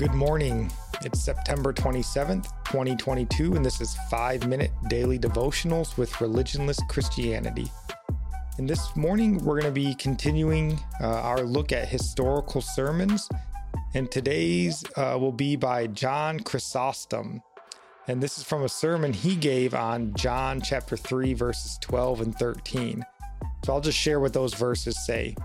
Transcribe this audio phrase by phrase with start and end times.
[0.00, 0.72] Good morning.
[1.02, 7.70] It's September 27th, 2022, and this is 5 Minute Daily Devotionals with Religionless Christianity.
[8.56, 13.28] And this morning, we're going to be continuing uh, our look at historical sermons.
[13.92, 17.42] And today's uh, will be by John Chrysostom.
[18.08, 22.34] And this is from a sermon he gave on John chapter 3, verses 12 and
[22.38, 23.04] 13.
[23.66, 25.36] So I'll just share what those verses say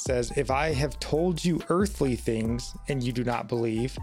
[0.00, 3.96] says, If I have told you earthly things and you do not believe,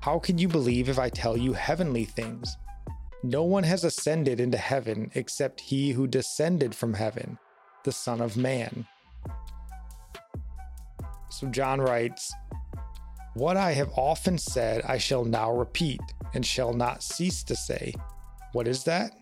[0.00, 2.56] how can you believe if I tell you heavenly things?
[3.22, 7.38] No one has ascended into heaven except he who descended from heaven,
[7.84, 8.86] the Son of Man.
[11.30, 12.32] So John writes,
[13.34, 16.00] What I have often said, I shall now repeat,
[16.34, 17.94] and shall not cease to say.
[18.52, 19.12] What is that?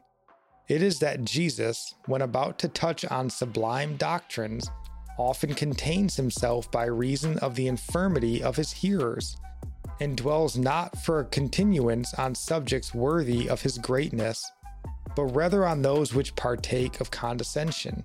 [0.69, 4.71] It is that Jesus, when about to touch on sublime doctrines,
[5.21, 9.37] often contains himself by reason of the infirmity of his hearers,
[10.01, 14.51] and dwells not for a continuance on subjects worthy of his greatness,
[15.15, 18.03] but rather on those which partake of condescension.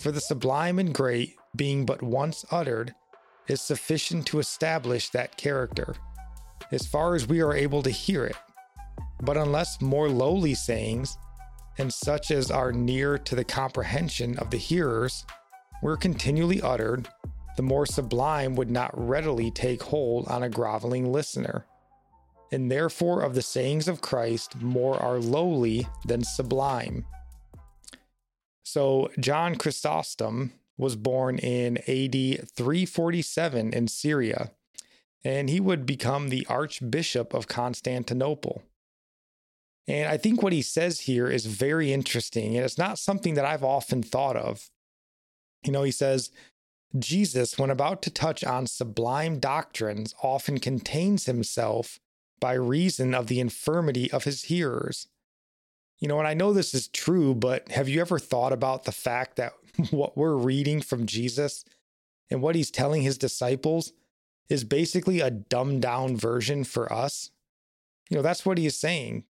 [0.00, 2.94] For the sublime and great, being but once uttered,
[3.46, 5.94] is sufficient to establish that character,
[6.72, 8.36] as far as we are able to hear it.
[9.22, 11.16] But unless more lowly sayings,
[11.78, 15.24] and such as are near to the comprehension of the hearers,
[15.82, 17.08] were continually uttered,
[17.56, 21.66] the more sublime would not readily take hold on a groveling listener.
[22.52, 27.04] And therefore, of the sayings of Christ, more are lowly than sublime.
[28.62, 34.52] So, John Chrysostom was born in AD 347 in Syria,
[35.24, 38.62] and he would become the Archbishop of Constantinople.
[39.88, 43.44] And I think what he says here is very interesting, and it's not something that
[43.44, 44.70] I've often thought of.
[45.64, 46.30] You know, he says,
[46.98, 52.00] Jesus, when about to touch on sublime doctrines, often contains himself
[52.40, 55.08] by reason of the infirmity of his hearers.
[55.98, 58.92] You know, and I know this is true, but have you ever thought about the
[58.92, 59.52] fact that
[59.90, 61.64] what we're reading from Jesus
[62.30, 63.92] and what he's telling his disciples
[64.48, 67.30] is basically a dumbed down version for us?
[68.08, 69.24] You know, that's what he is saying.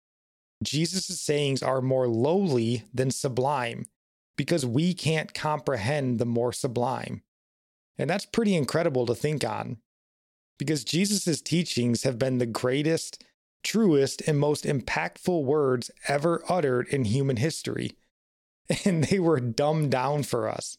[0.61, 3.85] Jesus' sayings are more lowly than sublime
[4.38, 7.24] because we can't comprehend the more sublime.
[7.98, 9.78] And that's pretty incredible to think on
[10.58, 13.24] because Jesus' teachings have been the greatest,
[13.64, 17.92] truest, and most impactful words ever uttered in human history.
[18.84, 20.78] And they were dumbed down for us.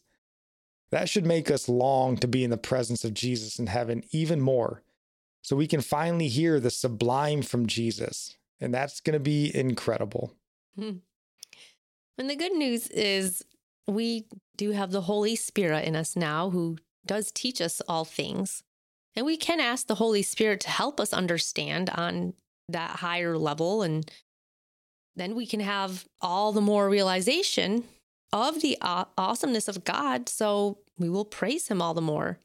[0.91, 4.39] That should make us long to be in the presence of Jesus in heaven even
[4.39, 4.83] more,
[5.41, 8.37] so we can finally hear the sublime from Jesus.
[8.59, 10.35] And that's going to be incredible.
[10.77, 10.97] Hmm.
[12.19, 13.45] And the good news is
[13.87, 14.25] we
[14.57, 18.61] do have the Holy Spirit in us now who does teach us all things.
[19.15, 22.33] And we can ask the Holy Spirit to help us understand on
[22.67, 23.81] that higher level.
[23.81, 24.11] And
[25.15, 27.85] then we can have all the more realization
[28.33, 30.27] of the awesomeness of God.
[30.27, 32.37] So we will praise Him all the more.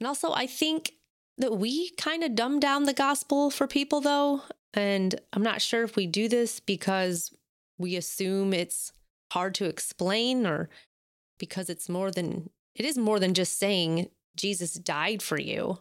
[0.00, 0.92] And also, I think
[1.36, 4.42] that we kind of dumb down the gospel for people, though.
[4.72, 7.32] And I'm not sure if we do this because
[7.82, 8.92] we assume it's
[9.32, 10.70] hard to explain or
[11.38, 15.78] because it's more than it is more than just saying Jesus died for you.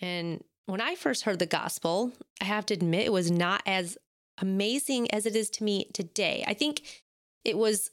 [0.00, 3.96] And when I first heard the gospel, I have to admit it was not as
[4.38, 6.44] amazing as it is to me today.
[6.46, 7.02] I think
[7.44, 7.90] it was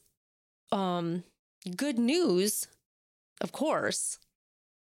[0.71, 1.23] um
[1.75, 2.67] good news,
[3.41, 4.19] of course,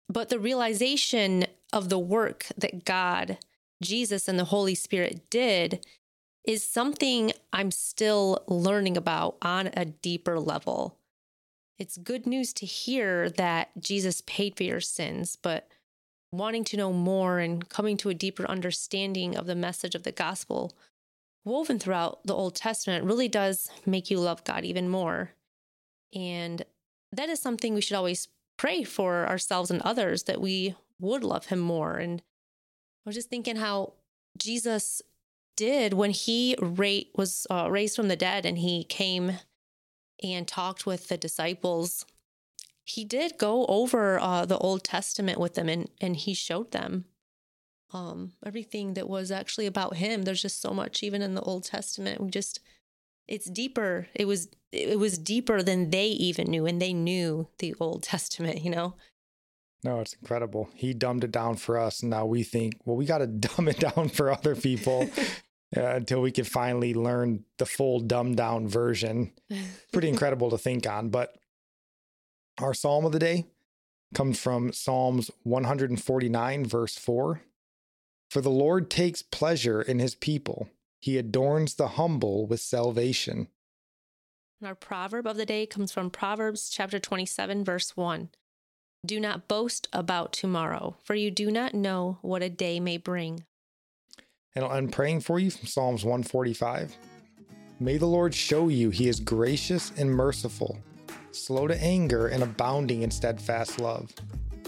[0.09, 3.39] but the realization of the work that God,
[3.83, 5.85] Jesus, and the Holy Spirit did
[6.45, 10.99] is something I'm still learning about on a deeper level.
[11.79, 15.69] It's good news to hear that Jesus paid for your sins, but
[16.33, 20.13] wanting to know more and coming to a deeper understanding of the message of the
[20.13, 20.73] gospel
[21.45, 25.33] woven throughout the Old Testament really does make you love God even more.
[26.15, 26.65] And
[27.13, 31.47] that is something we should always pray for ourselves and others that we would love
[31.47, 31.97] him more.
[31.97, 33.95] And I was just thinking how
[34.37, 35.03] Jesus
[35.57, 39.39] did when he ra- was uh, raised from the dead and he came
[40.23, 42.05] and talked with the disciples
[42.91, 47.05] he did go over uh, the Old Testament with them and, and he showed them
[47.93, 50.23] um, everything that was actually about him.
[50.23, 52.21] There's just so much, even in the Old Testament.
[52.21, 52.61] We just,
[53.29, 54.09] it's deeper.
[54.15, 58.63] It was, it was deeper than they even knew, and they knew the Old Testament,
[58.63, 58.95] you know?
[59.83, 60.69] No, it's incredible.
[60.75, 62.01] He dumbed it down for us.
[62.01, 65.09] And now we think, well, we got to dumb it down for other people
[65.77, 69.33] uh, until we can finally learn the full dumbed down version.
[69.93, 71.09] Pretty incredible to think on.
[71.09, 71.35] But
[72.59, 73.47] our psalm of the day
[74.15, 77.41] comes from Psalms 149, verse 4.
[78.29, 80.69] For the Lord takes pleasure in his people,
[81.01, 83.49] he adorns the humble with salvation.
[84.61, 88.29] And Our proverb of the day comes from Proverbs chapter 27, verse 1.
[89.07, 93.45] Do not boast about tomorrow, for you do not know what a day may bring.
[94.55, 96.99] And I'm praying for you from Psalms 145.
[97.79, 100.77] May the Lord show you he is gracious and merciful,
[101.33, 104.13] slow to anger and abounding in steadfast love,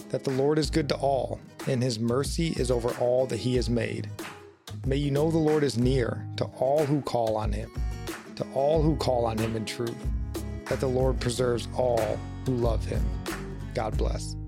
[0.08, 1.38] that the Lord is good to all,
[1.69, 4.08] and his mercy is over all that he has made.
[4.87, 7.70] May you know the Lord is near to all who call on him,
[8.37, 9.94] to all who call on him in truth,
[10.70, 13.05] that the Lord preserves all who love him.
[13.75, 14.42] God bless.